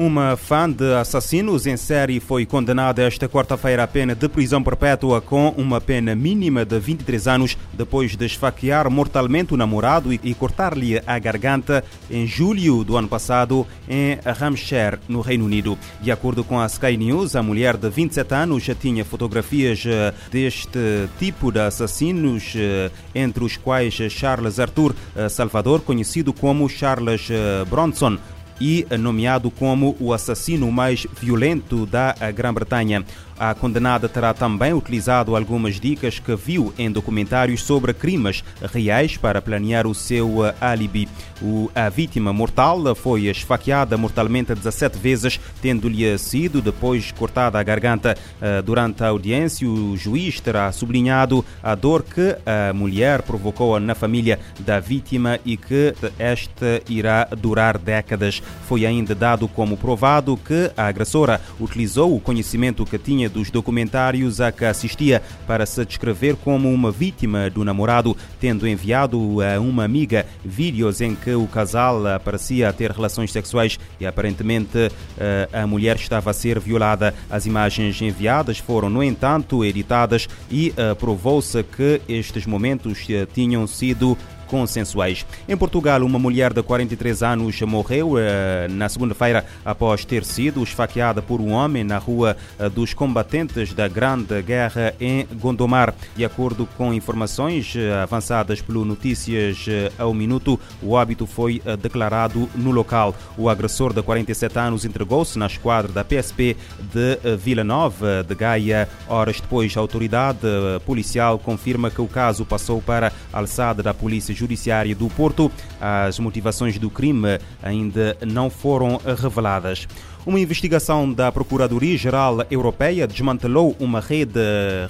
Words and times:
Uma 0.00 0.36
fã 0.36 0.70
de 0.70 0.94
assassinos 0.94 1.66
em 1.66 1.76
série 1.76 2.20
foi 2.20 2.46
condenada 2.46 3.02
esta 3.02 3.28
quarta-feira 3.28 3.82
à 3.82 3.86
pena 3.88 4.14
de 4.14 4.28
prisão 4.28 4.62
perpétua 4.62 5.20
com 5.20 5.48
uma 5.56 5.80
pena 5.80 6.14
mínima 6.14 6.64
de 6.64 6.78
23 6.78 7.26
anos 7.26 7.58
depois 7.72 8.14
de 8.14 8.24
esfaquear 8.24 8.88
mortalmente 8.88 9.54
o 9.54 9.56
namorado 9.56 10.12
e 10.12 10.34
cortar-lhe 10.34 11.02
a 11.04 11.18
garganta 11.18 11.82
em 12.08 12.28
julho 12.28 12.84
do 12.84 12.96
ano 12.96 13.08
passado 13.08 13.66
em 13.88 14.16
Hampshire, 14.40 15.00
no 15.08 15.20
Reino 15.20 15.46
Unido. 15.46 15.76
De 16.00 16.12
acordo 16.12 16.44
com 16.44 16.60
a 16.60 16.66
Sky 16.66 16.96
News, 16.96 17.34
a 17.34 17.42
mulher 17.42 17.76
de 17.76 17.90
27 17.90 18.34
anos 18.36 18.62
já 18.62 18.76
tinha 18.76 19.04
fotografias 19.04 19.82
eh, 19.84 20.14
deste 20.30 20.78
tipo 21.18 21.50
de 21.50 21.58
assassinos, 21.58 22.52
eh, 22.54 22.88
entre 23.12 23.42
os 23.42 23.56
quais 23.56 23.94
Charles 24.12 24.60
Arthur 24.60 24.94
eh, 25.16 25.28
Salvador, 25.28 25.80
conhecido 25.80 26.32
como 26.32 26.68
Charles 26.68 27.28
Bronson 27.68 28.16
e 28.60 28.86
nomeado 28.98 29.50
como 29.50 29.96
o 30.00 30.12
assassino 30.12 30.70
mais 30.70 31.06
violento 31.20 31.86
da 31.86 32.14
Grã-Bretanha. 32.34 33.04
A 33.38 33.54
condenada 33.54 34.08
terá 34.08 34.34
também 34.34 34.72
utilizado 34.72 35.36
algumas 35.36 35.78
dicas 35.78 36.18
que 36.18 36.34
viu 36.34 36.74
em 36.76 36.90
documentários 36.90 37.62
sobre 37.62 37.94
crimes 37.94 38.42
reais 38.60 39.16
para 39.16 39.40
planear 39.40 39.86
o 39.86 39.94
seu 39.94 40.38
álibi. 40.60 41.08
O, 41.40 41.70
a 41.72 41.88
vítima 41.88 42.32
mortal 42.32 42.96
foi 42.96 43.26
esfaqueada 43.26 43.96
mortalmente 43.96 44.52
17 44.54 44.98
vezes, 44.98 45.38
tendo-lhe 45.62 46.18
sido 46.18 46.60
depois 46.60 47.12
cortada 47.12 47.60
a 47.60 47.62
garganta. 47.62 48.16
Eh, 48.42 48.60
durante 48.60 49.04
a 49.04 49.08
audiência, 49.08 49.68
o 49.68 49.96
juiz 49.96 50.40
terá 50.40 50.72
sublinhado 50.72 51.44
a 51.62 51.76
dor 51.76 52.02
que 52.02 52.36
a 52.44 52.72
mulher 52.72 53.22
provocou 53.22 53.78
na 53.78 53.94
família 53.94 54.40
da 54.58 54.80
vítima 54.80 55.38
e 55.44 55.56
que 55.56 55.94
esta 56.18 56.82
irá 56.88 57.28
durar 57.36 57.78
décadas. 57.78 58.42
Foi 58.66 58.84
ainda 58.84 59.14
dado 59.14 59.48
como 59.48 59.76
provado 59.76 60.36
que 60.36 60.70
a 60.76 60.86
agressora 60.86 61.40
utilizou 61.58 62.14
o 62.14 62.20
conhecimento 62.20 62.84
que 62.84 62.98
tinha 62.98 63.28
dos 63.28 63.50
documentários 63.50 64.40
a 64.40 64.52
que 64.52 64.64
assistia 64.64 65.22
para 65.46 65.64
se 65.64 65.84
descrever 65.84 66.36
como 66.36 66.72
uma 66.72 66.90
vítima 66.90 67.48
do 67.48 67.64
namorado, 67.64 68.16
tendo 68.40 68.68
enviado 68.68 69.38
a 69.42 69.58
uma 69.58 69.84
amiga 69.84 70.26
vídeos 70.44 71.00
em 71.00 71.14
que 71.14 71.34
o 71.34 71.46
casal 71.46 72.02
parecia 72.24 72.72
ter 72.72 72.90
relações 72.90 73.32
sexuais 73.32 73.78
e 74.00 74.06
aparentemente 74.06 74.90
eh, 75.18 75.48
a 75.52 75.66
mulher 75.66 75.96
estava 75.96 76.30
a 76.30 76.34
ser 76.34 76.58
violada. 76.58 77.14
As 77.30 77.46
imagens 77.46 78.00
enviadas 78.00 78.58
foram, 78.58 78.88
no 78.88 79.02
entanto, 79.02 79.64
editadas 79.64 80.28
e 80.50 80.72
eh, 80.76 80.94
provou-se 80.94 81.62
que 81.62 82.00
estes 82.08 82.46
momentos 82.46 83.06
eh, 83.08 83.26
tinham 83.32 83.66
sido 83.66 84.16
consensuais. 84.48 85.24
Em 85.48 85.56
Portugal, 85.56 86.02
uma 86.02 86.18
mulher 86.18 86.52
de 86.52 86.62
43 86.62 87.22
anos 87.22 87.60
morreu 87.62 88.18
eh, 88.18 88.66
na 88.70 88.88
segunda-feira 88.88 89.44
após 89.64 90.04
ter 90.04 90.24
sido 90.24 90.62
esfaqueada 90.62 91.22
por 91.22 91.40
um 91.40 91.52
homem 91.52 91.84
na 91.84 91.98
rua 91.98 92.36
eh, 92.58 92.68
dos 92.68 92.94
combatentes 92.94 93.72
da 93.72 93.86
Grande 93.86 94.42
Guerra 94.42 94.94
em 94.98 95.26
Gondomar. 95.34 95.94
De 96.16 96.24
acordo 96.24 96.66
com 96.76 96.92
informações 96.92 97.74
eh, 97.76 98.02
avançadas 98.02 98.60
pelo 98.60 98.84
Notícias 98.84 99.66
ao 99.98 100.14
Minuto, 100.14 100.58
o 100.82 100.92
óbito 100.92 101.26
foi 101.26 101.62
declarado 101.80 102.48
no 102.54 102.70
local. 102.70 103.14
O 103.36 103.48
agressor 103.48 103.92
de 103.92 104.02
47 104.02 104.58
anos 104.58 104.84
entregou-se 104.84 105.38
na 105.38 105.46
esquadra 105.46 105.92
da 105.92 106.04
PSP 106.04 106.56
de 106.92 107.36
Vila 107.36 107.62
Nova 107.62 108.24
de 108.26 108.34
Gaia. 108.34 108.88
Horas 109.06 109.40
depois, 109.40 109.76
a 109.76 109.80
autoridade 109.80 110.40
policial 110.86 111.38
confirma 111.38 111.90
que 111.90 112.00
o 112.00 112.06
caso 112.06 112.44
passou 112.44 112.80
para 112.80 113.12
a 113.32 113.38
alçada 113.38 113.82
da 113.82 113.92
Polícia 113.92 114.34
Judiciária 114.38 114.94
do 114.94 115.08
Porto. 115.08 115.50
As 115.80 116.18
motivações 116.18 116.78
do 116.78 116.88
crime 116.88 117.38
ainda 117.62 118.16
não 118.26 118.48
foram 118.48 119.00
reveladas. 119.20 119.86
Uma 120.26 120.40
investigação 120.40 121.10
da 121.10 121.32
Procuradoria-Geral 121.32 122.44
Europeia 122.50 123.06
desmantelou 123.06 123.74
uma 123.78 124.00
rede 124.00 124.40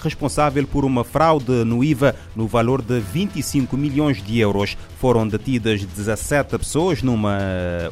responsável 0.01 0.67
por 0.67 0.85
uma 0.85 1.05
fraude 1.05 1.65
no 1.65 1.85
IVA 1.85 2.17
no 2.35 2.49
valor 2.49 2.83
de 2.83 2.99
25 2.99 3.77
milhões 3.77 4.21
de 4.23 4.39
euros. 4.41 4.77
Foram 4.99 5.29
detidas 5.29 5.85
17 5.85 6.59
pessoas 6.59 7.03
numa 7.03 7.39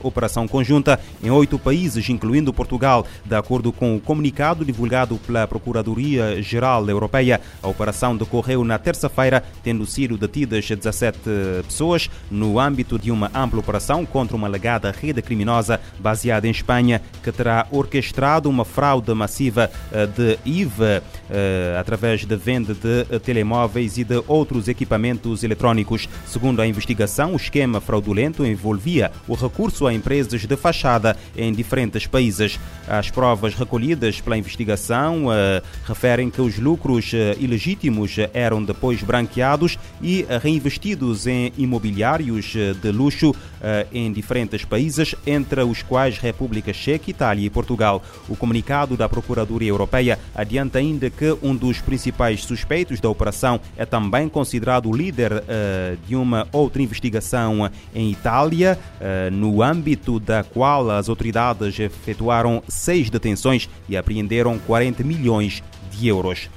operação 0.03 0.49
conjunta 0.49 0.99
em 1.23 1.31
oito 1.31 1.57
países, 1.57 2.09
incluindo 2.09 2.53
Portugal. 2.53 3.07
De 3.25 3.37
acordo 3.37 3.71
com 3.71 3.95
o 3.95 4.01
comunicado 4.01 4.65
divulgado 4.65 5.17
pela 5.19 5.47
Procuradoria-Geral 5.47 6.89
Europeia, 6.89 7.41
a 7.63 7.69
operação 7.69 8.17
decorreu 8.17 8.65
na 8.65 8.79
terça-feira, 8.79 9.45
tendo 9.63 9.87
sido 9.87 10.19
detidas 10.19 10.67
17 10.69 11.19
pessoas 11.65 12.11
no 12.29 12.59
âmbito 12.59 12.99
de 12.99 13.13
uma 13.13 13.31
ampla 13.33 13.61
operação 13.61 14.05
contra 14.05 14.37
uma 14.37 14.49
alegada 14.49 14.91
rede 14.91 15.23
criminosa 15.23 15.81
baseada 16.01 16.49
em 16.49 16.51
Espanha 16.51 17.01
que 17.27 17.33
terá 17.33 17.67
orquestrado 17.73 18.49
uma 18.49 18.65
fraude 18.65 19.13
massiva 19.13 19.69
eh, 19.91 20.07
de 20.07 20.39
IVA 20.45 21.03
eh, 21.29 21.77
através 21.77 22.25
da 22.25 22.37
venda 22.37 22.73
de 22.73 23.05
eh, 23.11 23.19
telemóveis 23.19 23.99
e 23.99 24.05
de 24.05 24.23
outros 24.29 24.69
equipamentos 24.69 25.43
eletrónicos. 25.43 26.09
Segundo 26.25 26.63
a 26.63 26.67
investigação, 26.69 27.33
o 27.33 27.37
esquema 27.37 27.81
fraudulento 27.81 28.47
envolvia 28.47 29.11
o 29.27 29.35
recurso 29.35 29.89
a 29.89 29.93
empresas 29.93 30.47
de 30.47 30.57
fachada 30.57 31.17
em 31.37 31.53
diferentes 31.53 32.07
países. 32.07 32.61
As 32.87 33.11
provas 33.11 33.55
recolhidas 33.55 34.21
pela 34.21 34.39
investigação 34.39 35.25
referem 35.85 36.31
que 36.31 36.41
os 36.41 36.59
lucros 36.59 37.13
ilegítimos 37.39 38.17
eram 38.33 38.63
depois 38.63 39.03
branqueados 39.03 39.77
e 40.01 40.25
reinvestidos 40.41 41.27
em 41.27 41.53
imobiliários 41.59 42.55
de 42.81 42.93
luxo 42.93 43.35
em 43.93 44.13
diferentes 44.13 44.65
países, 44.65 45.15
entre 45.27 45.63
os 45.63 45.83
quais 45.83 46.19
República 46.19 46.73
Checa, 46.73 47.16
Itália 47.17 47.47
e 47.47 47.51
Portugal. 47.51 48.03
O 48.29 48.37
comunicado 48.37 48.97
da 48.97 49.09
Procuradoria 49.09 49.71
Europeia 49.71 50.19
adianta 50.35 50.79
ainda 50.79 51.09
que 51.09 51.37
um 51.43 51.57
dos 51.57 51.81
principais 51.81 52.45
suspeitos 52.45 53.01
da 53.01 53.09
operação 53.09 53.59
é 53.77 53.87
também 53.87 54.29
considerado 54.29 54.93
líder 54.93 55.33
uh, 55.33 55.97
de 56.07 56.15
uma 56.15 56.47
outra 56.53 56.83
investigação 56.83 57.71
em 57.95 58.11
Itália, 58.11 58.79
uh, 59.01 59.31
no 59.31 59.63
âmbito 59.63 60.21
da 60.21 60.45
qual 60.45 60.91
as 60.91 61.09
autoridades 61.09 61.79
efetuaram 61.79 62.63
seis 62.69 63.09
detenções 63.09 63.69
e 63.89 63.97
apreenderam 63.97 64.59
40 64.59 65.03
milhões 65.03 65.63
de 65.91 66.09
euros. 66.09 66.51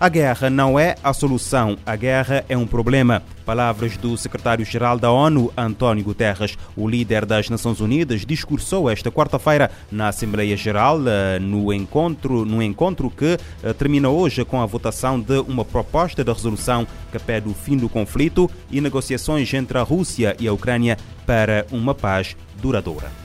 A 0.00 0.08
guerra 0.08 0.48
não 0.48 0.78
é 0.78 0.94
a 1.04 1.12
solução, 1.12 1.76
a 1.84 1.94
guerra 1.94 2.42
é 2.48 2.56
um 2.56 2.66
problema. 2.66 3.22
Palavras 3.44 3.98
do 3.98 4.16
secretário-geral 4.16 4.98
da 4.98 5.12
ONU, 5.12 5.52
António 5.54 6.02
Guterres. 6.02 6.56
O 6.74 6.88
líder 6.88 7.26
das 7.26 7.50
Nações 7.50 7.80
Unidas 7.80 8.24
discursou 8.24 8.88
esta 8.88 9.10
quarta-feira 9.10 9.70
na 9.92 10.08
Assembleia 10.08 10.56
Geral, 10.56 10.98
eh, 11.06 11.38
no 11.38 11.70
encontro, 11.70 12.46
no 12.46 12.62
encontro 12.62 13.10
que 13.10 13.36
eh, 13.62 13.72
termina 13.74 14.08
hoje 14.08 14.42
com 14.42 14.62
a 14.62 14.64
votação 14.64 15.20
de 15.20 15.38
uma 15.40 15.66
proposta 15.66 16.24
de 16.24 16.32
resolução 16.32 16.86
que 17.12 17.18
pede 17.18 17.50
o 17.50 17.52
fim 17.52 17.76
do 17.76 17.86
conflito 17.86 18.50
e 18.70 18.80
negociações 18.80 19.52
entre 19.52 19.76
a 19.76 19.82
Rússia 19.82 20.34
e 20.40 20.48
a 20.48 20.52
Ucrânia 20.54 20.96
para 21.26 21.66
uma 21.70 21.94
paz 21.94 22.34
duradoura. 22.62 23.19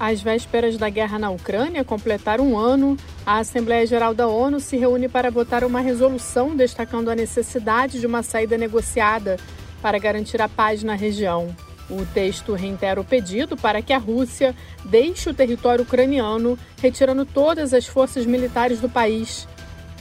Às 0.00 0.22
vésperas 0.22 0.78
da 0.78 0.88
guerra 0.88 1.18
na 1.18 1.28
Ucrânia 1.28 1.84
completar 1.84 2.40
um 2.40 2.56
ano, 2.56 2.96
a 3.26 3.36
Assembleia 3.36 3.86
Geral 3.86 4.14
da 4.14 4.26
ONU 4.26 4.58
se 4.58 4.78
reúne 4.78 5.10
para 5.10 5.30
votar 5.30 5.62
uma 5.62 5.80
resolução 5.80 6.56
destacando 6.56 7.10
a 7.10 7.14
necessidade 7.14 8.00
de 8.00 8.06
uma 8.06 8.22
saída 8.22 8.56
negociada 8.56 9.36
para 9.82 9.98
garantir 9.98 10.40
a 10.40 10.48
paz 10.48 10.82
na 10.82 10.94
região. 10.94 11.54
O 11.90 12.06
texto 12.14 12.54
reitera 12.54 12.98
o 12.98 13.04
pedido 13.04 13.58
para 13.58 13.82
que 13.82 13.92
a 13.92 13.98
Rússia 13.98 14.56
deixe 14.86 15.28
o 15.28 15.34
território 15.34 15.84
ucraniano, 15.84 16.58
retirando 16.80 17.26
todas 17.26 17.74
as 17.74 17.86
forças 17.86 18.24
militares 18.24 18.80
do 18.80 18.88
país. 18.88 19.46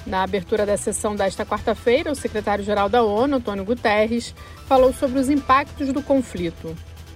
Na 0.08 0.24
abertura 0.24 0.66
da 0.66 0.78
sessão 0.78 1.14
desta 1.14 1.46
quarta-feira, 1.46 2.10
o 2.10 2.16
secretário-geral 2.16 2.88
da 2.88 3.04
ONU, 3.04 3.36
Antônio 3.36 3.66
Guterres, 3.66 4.34
falou 4.66 4.94
sobre 4.94 5.20
os 5.20 5.30
impactos 5.30 5.92
do 5.92 6.02
conflito. 6.02 6.74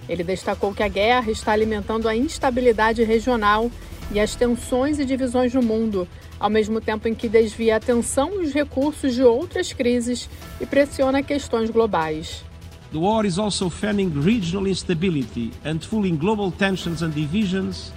Ele 0.08 0.22
destacou 0.22 0.74
que 0.74 0.82
a 0.82 0.88
guerra 0.88 1.30
está 1.30 1.52
alimentando 1.52 2.08
a 2.08 2.16
instabilidade 2.16 3.02
regional 3.04 3.70
e 4.10 4.20
as 4.20 4.34
tensões 4.34 4.98
e 4.98 5.04
divisões 5.04 5.54
no 5.54 5.62
mundo, 5.62 6.06
ao 6.38 6.50
mesmo 6.50 6.80
tempo 6.80 7.08
em 7.08 7.14
que 7.14 7.28
desvia 7.28 7.74
a 7.74 7.76
atenção 7.78 8.42
e 8.42 8.46
os 8.46 8.52
recursos 8.52 9.14
de 9.14 9.22
outras 9.22 9.72
crises 9.72 10.28
e 10.60 10.66
pressiona 10.66 11.22
questões 11.22 11.70
globais. 11.70 12.44
The 12.92 12.98
war 12.98 13.24
is 13.24 13.38
also 13.38 13.68
fanning 13.68 14.12
regional 14.14 14.68
instability 14.68 15.50
and 15.64 15.80
fueling 15.80 16.16
global 16.16 16.52
tensions 16.52 17.02
and 17.02 17.10
divisions, 17.10 17.92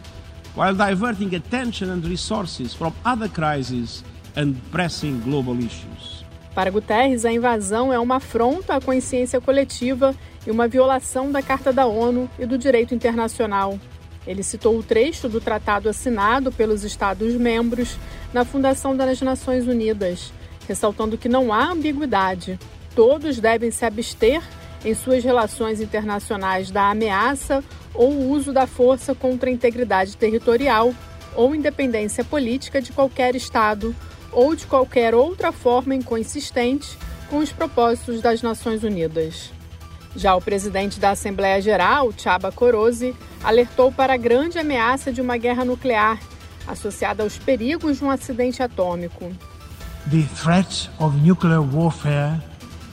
while 0.55 0.73
diverting 0.73 1.35
attention 1.35 1.91
and 1.91 2.03
resources 2.03 2.73
from 2.73 2.93
other 3.05 3.29
crises 3.29 4.03
and 4.35 4.55
pressing 4.71 5.19
global 5.19 5.55
issues. 5.59 6.16
Para 6.57 6.71
Guterres, 6.71 7.23
a 7.23 7.31
invasão 7.31 7.93
é 7.93 7.99
uma 7.99 8.15
afronta 8.15 8.73
à 8.73 8.81
consciência 8.81 9.39
coletiva 9.39 10.15
e 10.43 10.49
uma 10.49 10.67
violação 10.67 11.31
da 11.31 11.39
Carta 11.39 11.71
da 11.71 11.85
ONU 11.85 12.27
e 12.39 12.47
do 12.47 12.57
direito 12.57 12.95
internacional. 12.95 13.79
Ele 14.25 14.41
citou 14.41 14.75
o 14.75 14.81
trecho 14.81 15.29
do 15.29 15.39
tratado 15.39 15.87
assinado 15.87 16.51
pelos 16.51 16.83
Estados-membros 16.83 17.95
na 18.33 18.43
fundação 18.43 18.97
das 18.97 19.21
Nações 19.21 19.67
Unidas, 19.67 20.33
ressaltando 20.67 21.15
que 21.15 21.29
não 21.29 21.53
há 21.53 21.73
ambiguidade. 21.73 22.57
Todos 22.95 23.37
devem 23.37 23.69
se 23.69 23.85
abster 23.85 24.41
em 24.83 24.95
suas 24.95 25.23
relações 25.23 25.79
internacionais 25.79 26.71
da 26.71 26.89
ameaça 26.89 27.63
ou 27.93 28.31
uso 28.31 28.51
da 28.51 28.65
força 28.65 29.13
contra 29.13 29.47
a 29.47 29.53
integridade 29.53 30.17
territorial, 30.17 30.91
ou 31.35 31.53
independência 31.53 32.23
política 32.23 32.81
de 32.81 32.91
qualquer 32.91 33.35
Estado 33.35 33.95
ou 34.37 34.55
de 34.55 34.67
qualquer 34.67 35.15
outra 35.15 35.51
forma 35.51 35.95
inconsistente 35.95 36.95
com 37.27 37.39
os 37.39 37.51
propósitos 37.51 38.21
das 38.21 38.43
Nações 38.43 38.83
Unidas. 38.83 39.51
Já 40.15 40.35
o 40.35 40.41
presidente 40.41 40.99
da 40.99 41.09
Assembleia 41.09 41.59
Geral, 41.59 42.13
Chaba 42.15 42.51
Korosi, 42.51 43.15
alertou 43.43 43.91
para 43.91 44.13
a 44.13 44.17
grande 44.17 44.59
ameaça 44.59 45.11
de 45.11 45.21
uma 45.21 45.37
guerra 45.37 45.65
nuclear, 45.65 46.19
associada 46.67 47.23
aos 47.23 47.35
perigos 47.39 47.97
de 47.97 48.05
um 48.05 48.11
acidente 48.11 48.61
atômico. 48.61 49.25
The 50.11 50.21
threat 50.35 50.87
of 50.99 51.17
nuclear 51.17 51.59
warfare 51.59 52.39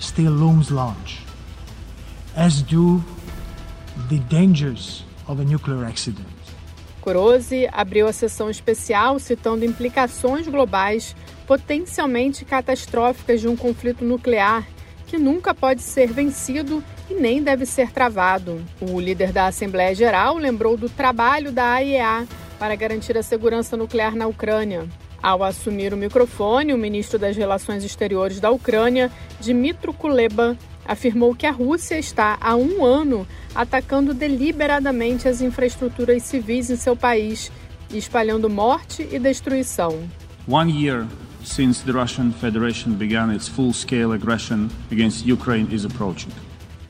still 0.00 0.32
looms 0.32 0.70
large, 0.70 1.26
as 2.34 2.62
do 2.62 3.04
the 4.08 4.18
dangers 4.30 5.04
of 5.28 5.42
a 5.42 5.44
nuclear 5.44 5.84
accident. 5.84 6.33
Korosi 7.04 7.68
abriu 7.70 8.08
a 8.08 8.14
sessão 8.14 8.48
especial 8.48 9.18
citando 9.18 9.62
implicações 9.62 10.48
globais 10.48 11.14
potencialmente 11.46 12.46
catastróficas 12.46 13.42
de 13.42 13.46
um 13.46 13.54
conflito 13.54 14.02
nuclear 14.02 14.66
que 15.06 15.18
nunca 15.18 15.54
pode 15.54 15.82
ser 15.82 16.10
vencido 16.10 16.82
e 17.10 17.12
nem 17.12 17.42
deve 17.42 17.66
ser 17.66 17.92
travado. 17.92 18.64
O 18.80 18.98
líder 18.98 19.32
da 19.32 19.48
Assembleia 19.48 19.94
Geral 19.94 20.38
lembrou 20.38 20.78
do 20.78 20.88
trabalho 20.88 21.52
da 21.52 21.72
AIEA 21.74 22.26
para 22.58 22.74
garantir 22.74 23.18
a 23.18 23.22
segurança 23.22 23.76
nuclear 23.76 24.16
na 24.16 24.26
Ucrânia. 24.26 24.88
Ao 25.22 25.44
assumir 25.44 25.92
o 25.92 25.98
microfone, 25.98 26.72
o 26.72 26.78
ministro 26.78 27.18
das 27.18 27.36
Relações 27.36 27.84
Exteriores 27.84 28.40
da 28.40 28.50
Ucrânia, 28.50 29.12
Dmitry 29.40 29.92
Kuleba, 29.92 30.56
afirmou 30.86 31.34
que 31.34 31.46
a 31.46 31.50
Rússia 31.50 31.98
está 31.98 32.36
há 32.40 32.54
um 32.56 32.84
ano 32.84 33.26
atacando 33.54 34.12
deliberadamente 34.12 35.28
as 35.28 35.40
infraestruturas 35.40 36.22
civis 36.22 36.70
em 36.70 36.76
seu 36.76 36.96
país 36.96 37.50
espalhando 37.92 38.48
morte 38.50 39.08
e 39.10 39.18
destruição. 39.18 39.98
One 40.48 40.70
year 40.72 41.06
since 41.44 41.84
the 41.84 41.92
Russian 41.92 42.32
Federation 42.32 42.92
began 42.94 43.32
its 43.34 43.48
full-scale 43.48 44.12
aggression 44.12 44.68
against 44.90 45.26
Ukraine 45.26 45.72
is 45.74 45.84
approaching. 45.84 46.30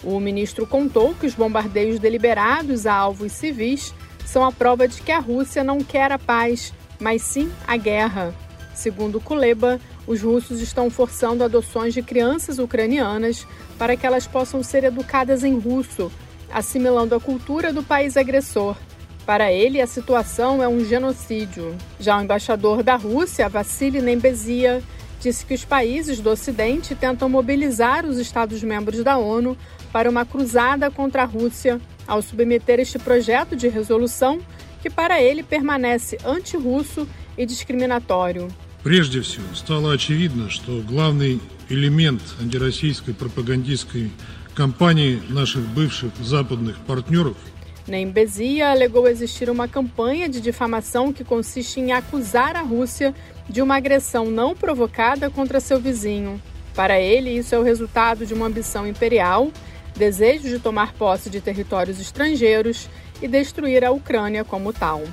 O 0.03 0.21
ministro 0.21 0.67
contou 0.67 1.15
que 1.15 1.27
os 1.27 1.35
bombardeios 1.35 1.99
deliberados 1.99 2.87
a 2.87 2.95
alvos 2.95 3.33
civis 3.33 3.95
são 4.25 4.45
a 4.45 4.53
prova 4.53 4.87
de 4.87 5.01
que 5.01 5.13
a 5.13 5.19
Rússia 5.19 5.65
não 5.65 5.79
quer 5.79 6.13
a 6.13 6.19
paz, 6.19 6.73
mas 7.01 7.23
sim 7.23 7.51
a 7.67 7.77
guerra. 7.77 8.35
Segundo 8.75 9.21
Kuleba, 9.21 9.81
os 10.07 10.23
russos 10.23 10.61
estão 10.61 10.91
forçando 10.91 11.45
adoções 11.45 11.95
de 11.95 12.03
crianças 12.03 12.59
ucranianas 12.59 13.47
para 13.79 13.97
que 13.97 14.07
elas 14.07 14.27
possam 14.27 14.63
ser 14.63 14.85
educadas 14.85 15.45
em 15.45 15.59
russo, 15.59 16.11
assimilando 16.53 17.15
a 17.15 17.21
cultura 17.21 17.73
do 17.73 17.83
país 17.83 18.17
agressor. 18.17 18.77
Para 19.25 19.51
ele, 19.51 19.81
a 19.81 19.87
situação 19.87 20.63
é 20.63 20.69
um 20.69 20.85
genocídio. 20.85 21.75
Já 21.99 22.19
o 22.19 22.23
embaixador 22.23 22.83
da 22.83 22.95
Rússia, 22.95 23.49
Vassili 23.49 24.03
Nembezia, 24.03 24.83
disse 25.19 25.47
que 25.47 25.55
os 25.55 25.65
países 25.65 26.21
do 26.21 26.29
Ocidente 26.29 26.95
tentam 26.95 27.29
mobilizar 27.29 28.05
os 28.05 28.19
Estados-membros 28.19 29.03
da 29.03 29.17
ONU 29.17 29.57
para 29.91 30.11
uma 30.11 30.27
cruzada 30.27 30.91
contra 30.91 31.23
a 31.23 31.27
Rússia 31.27 31.81
ao 32.07 32.21
submeter 32.21 32.79
este 32.79 32.99
projeto 32.99 33.57
de 33.57 33.67
resolução 33.69 34.39
que, 34.83 34.91
para 34.91 35.23
ele, 35.23 35.43
permanece 35.43 36.19
anti-russo 36.23 37.09
e 37.39 37.47
discriminatório. 37.47 38.49
Прежде 38.84 39.22
всего, 39.22 39.54
стало 39.56 39.94
очевидно, 39.94 40.50
что 40.50 40.82
главный 40.82 41.42
элемент 41.70 42.22
антироссийской 42.40 43.14
пропагандистской 43.14 44.12
кампании 44.56 45.22
наших 45.30 45.62
бывших 45.70 46.12
западных 46.18 46.78
партнеров – 46.80 47.48
Nembezia 47.90 48.70
alegou 48.70 49.08
existir 49.08 49.50
uma 49.50 49.68
campanha 49.68 50.30
de 50.30 50.40
difamação 50.40 51.12
que 51.12 51.24
consiste 51.24 51.80
em 51.80 51.92
acusar 51.92 52.56
a 52.56 52.62
Rússia 52.62 53.16
de 53.50 53.62
uma 53.62 53.78
agressão 53.78 54.26
não 54.26 54.56
provocada 54.56 55.30
contra 55.30 55.60
seu 55.60 55.80
vizinho. 55.80 56.40
Para 56.76 57.00
ele, 57.00 57.32
isso 57.32 57.56
é 57.56 57.60
o 57.60 57.64
resultado 57.64 58.26
de 58.26 58.34
uma 58.34 58.46
ambição 58.46 58.88
imperial, 58.88 59.52
desejo 59.96 60.48
de 60.48 60.60
tomar 60.60 60.94
posse 60.94 61.30
de 61.30 61.42
territórios 61.42 62.00
estrangeiros 62.00 62.88
e 63.22 63.28
destruir 63.28 63.84
a 63.84 63.92
Ucrânia 63.92 64.44
como 64.44 64.72
tal. 64.72 65.04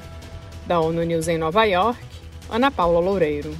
Da 0.67 0.78
ONU 0.78 1.02
News 1.02 1.28
em 1.28 1.38
Nova 1.38 1.64
York, 1.64 1.99
Ana 2.51 2.69
Paula 2.69 3.00
Loureiro. 3.00 3.56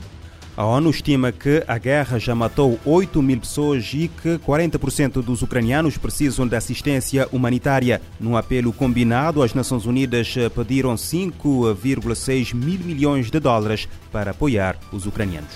A 0.56 0.66
ONU 0.66 0.90
estima 0.90 1.32
que 1.32 1.64
a 1.66 1.78
guerra 1.78 2.20
já 2.20 2.36
matou 2.36 2.78
8 2.86 3.22
mil 3.22 3.40
pessoas 3.40 3.90
e 3.94 4.10
que 4.10 4.38
40% 4.40 5.24
dos 5.24 5.42
ucranianos 5.42 5.98
precisam 5.98 6.46
de 6.46 6.56
assistência 6.58 7.28
humanitária. 7.32 8.02
Num 8.20 8.36
apelo 8.36 8.74
combinado, 8.74 9.42
as 9.42 9.54
Nações 9.54 9.86
Unidas 9.86 10.36
pediram 10.54 10.96
5,6 10.96 12.54
mil 12.54 12.80
milhões 12.82 13.32
de 13.32 13.40
dólares 13.40 13.88
para 14.12 14.32
apoiar 14.32 14.78
os 14.92 15.06
ucranianos. 15.06 15.56